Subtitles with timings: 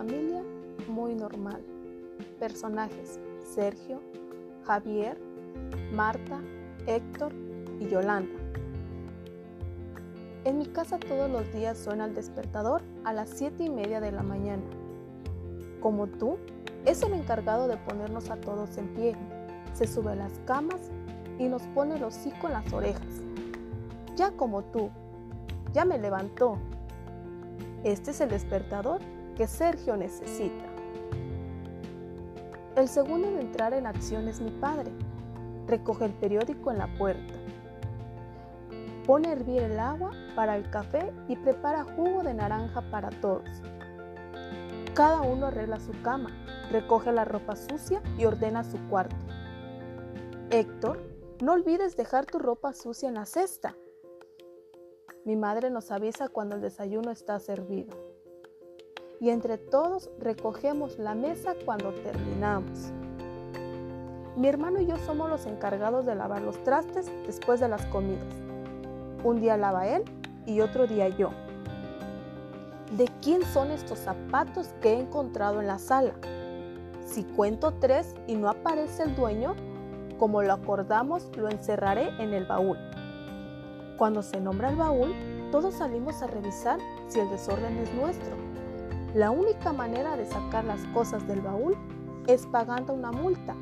[0.00, 0.42] familia
[0.88, 1.62] muy normal.
[2.38, 4.00] Personajes Sergio,
[4.64, 5.20] Javier,
[5.92, 6.40] Marta,
[6.86, 7.34] Héctor
[7.78, 8.40] y Yolanda.
[10.44, 14.10] En mi casa todos los días suena el despertador a las 7 y media de
[14.10, 14.62] la mañana.
[15.82, 16.38] Como tú,
[16.86, 19.14] es el encargado de ponernos a todos en pie.
[19.74, 20.80] Se sube a las camas
[21.38, 23.20] y nos pone el hocico en las orejas.
[24.16, 24.88] Ya como tú,
[25.74, 26.56] ya me levantó.
[27.84, 29.02] Este es el despertador
[29.36, 30.64] que Sergio necesita.
[32.76, 34.90] El segundo en entrar en acción es mi padre.
[35.66, 37.34] Recoge el periódico en la puerta.
[39.06, 43.48] Pone a hervir el agua para el café y prepara jugo de naranja para todos.
[44.94, 46.30] Cada uno arregla su cama,
[46.70, 49.16] recoge la ropa sucia y ordena su cuarto.
[50.50, 51.00] Héctor,
[51.42, 53.74] no olvides dejar tu ropa sucia en la cesta.
[55.24, 58.09] Mi madre nos avisa cuando el desayuno está servido.
[59.22, 62.90] Y entre todos recogemos la mesa cuando terminamos.
[64.34, 68.34] Mi hermano y yo somos los encargados de lavar los trastes después de las comidas.
[69.22, 70.04] Un día lava él
[70.46, 71.32] y otro día yo.
[72.96, 76.14] ¿De quién son estos zapatos que he encontrado en la sala?
[77.04, 79.54] Si cuento tres y no aparece el dueño,
[80.18, 82.78] como lo acordamos, lo encerraré en el baúl.
[83.98, 85.12] Cuando se nombra el baúl,
[85.52, 88.49] todos salimos a revisar si el desorden es nuestro.
[89.14, 91.76] La única manera de sacar las cosas del baúl
[92.28, 93.56] es pagando una multa.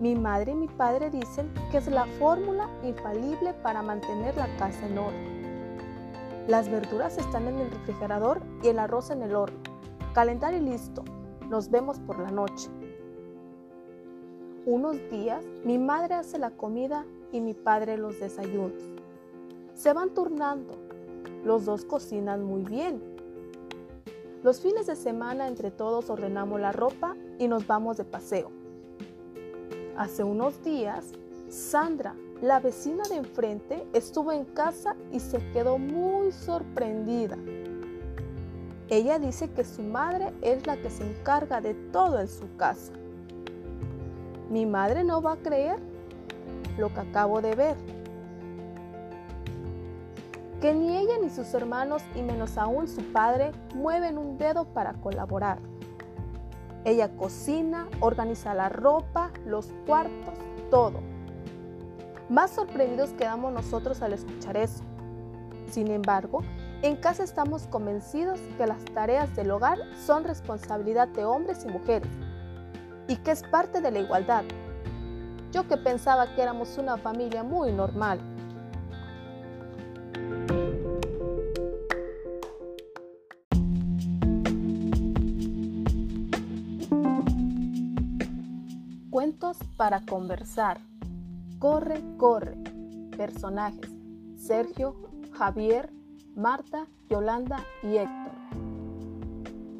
[0.00, 4.86] Mi madre y mi padre dicen que es la fórmula infalible para mantener la casa
[4.86, 5.78] en orden.
[6.48, 9.58] Las verduras están en el refrigerador y el arroz en el horno.
[10.14, 11.04] Calentar y listo.
[11.50, 12.70] Nos vemos por la noche.
[14.64, 18.82] Unos días mi madre hace la comida y mi padre los desayunos.
[19.74, 20.72] Se van turnando.
[21.44, 23.11] Los dos cocinan muy bien.
[24.42, 28.50] Los fines de semana entre todos ordenamos la ropa y nos vamos de paseo.
[29.96, 31.12] Hace unos días,
[31.48, 37.38] Sandra, la vecina de enfrente, estuvo en casa y se quedó muy sorprendida.
[38.88, 42.92] Ella dice que su madre es la que se encarga de todo en su casa.
[44.50, 45.76] Mi madre no va a creer
[46.78, 47.76] lo que acabo de ver
[50.62, 54.92] que ni ella ni sus hermanos y menos aún su padre mueven un dedo para
[54.92, 55.58] colaborar.
[56.84, 60.38] Ella cocina, organiza la ropa, los cuartos,
[60.70, 61.00] todo.
[62.28, 64.84] Más sorprendidos quedamos nosotros al escuchar eso.
[65.68, 66.42] Sin embargo,
[66.82, 72.08] en casa estamos convencidos que las tareas del hogar son responsabilidad de hombres y mujeres
[73.08, 74.44] y que es parte de la igualdad.
[75.50, 78.20] Yo que pensaba que éramos una familia muy normal.
[89.12, 90.80] Cuentos para conversar.
[91.58, 92.56] Corre, corre.
[93.14, 93.90] Personajes.
[94.36, 94.96] Sergio,
[95.32, 95.92] Javier,
[96.34, 98.32] Marta, Yolanda y Héctor.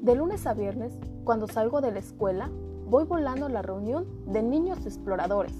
[0.00, 0.94] De lunes a viernes,
[1.24, 2.50] cuando salgo de la escuela,
[2.86, 5.52] voy volando a la reunión de niños exploradores,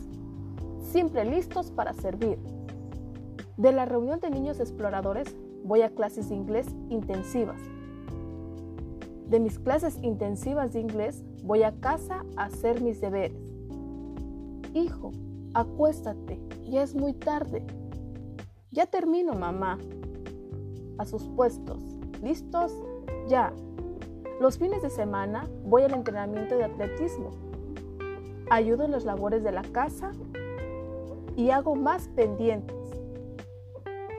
[0.81, 2.39] siempre listos para servir.
[3.59, 7.61] De la reunión de niños exploradores, voy a clases de inglés intensivas.
[9.29, 13.48] De mis clases intensivas de inglés, voy a casa a hacer mis deberes.
[14.79, 15.11] Hijo,
[15.55, 17.67] acuéstate, ya es muy tarde.
[18.71, 19.77] Ya termino, mamá.
[20.99, 21.83] A sus puestos.
[22.23, 22.73] ¿Listos?
[23.27, 23.53] Ya.
[24.39, 27.31] Los fines de semana voy al entrenamiento de atletismo.
[28.51, 30.13] Ayudo en las labores de la casa
[31.35, 32.77] y hago más pendientes.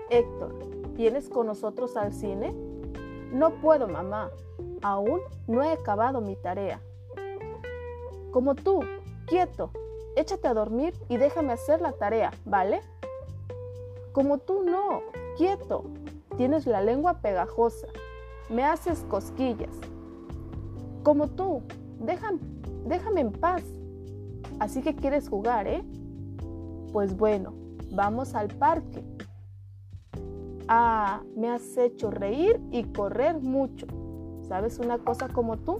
[0.10, 0.56] Héctor,
[0.94, 2.54] ¿vienes con nosotros al cine?
[3.32, 4.30] No puedo, mamá.
[4.82, 6.82] Aún no he acabado mi tarea.
[8.32, 8.82] Como tú,
[9.26, 9.72] quieto,
[10.20, 12.82] échate a dormir y déjame hacer la tarea, ¿vale?
[14.12, 15.02] Como tú no,
[15.38, 15.86] quieto,
[16.36, 17.88] tienes la lengua pegajosa,
[18.50, 19.76] me haces cosquillas.
[21.04, 21.62] Como tú,
[22.00, 22.40] déjame,
[22.86, 23.64] déjame en paz.
[24.60, 25.84] Así que quieres jugar, ¿eh?
[26.92, 27.54] Pues bueno,
[27.92, 29.04] vamos al parque.
[30.68, 33.88] Ah, me has hecho reír y correr mucho.
[34.48, 35.80] ¿Sabes una cosa como tú?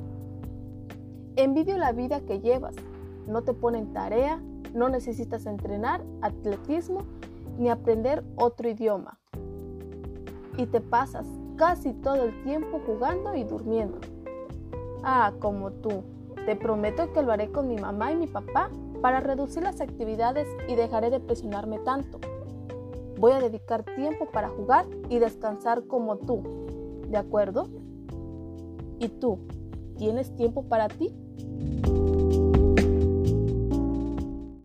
[1.36, 2.76] Envidio la vida que llevas
[3.30, 4.42] no te ponen tarea,
[4.74, 7.02] no necesitas entrenar atletismo
[7.58, 9.20] ni aprender otro idioma.
[10.58, 14.00] Y te pasas casi todo el tiempo jugando y durmiendo.
[15.04, 16.04] Ah, como tú.
[16.46, 18.70] Te prometo que lo haré con mi mamá y mi papá
[19.02, 22.20] para reducir las actividades y dejaré de presionarme tanto.
[23.18, 26.42] Voy a dedicar tiempo para jugar y descansar como tú.
[27.10, 27.68] ¿De acuerdo?
[29.00, 29.40] ¿Y tú?
[29.98, 31.14] ¿Tienes tiempo para ti?